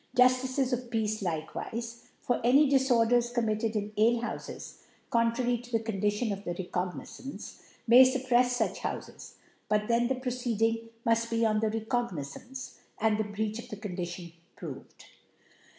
[0.17, 4.79] Juftices of Feacc Jikewife, for any Diibr dcrs committed in Alehoufes
[5.11, 9.33] contrary to the Condition of> the Recognizance,, may fup prefe fuch Houfes 5
[9.69, 13.77] but then thfc Proceed ing, muft be on the Recognizance, and the Breach of the
[13.77, 15.05] Condition proved •^•\'.